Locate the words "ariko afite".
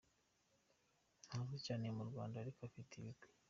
2.39-2.91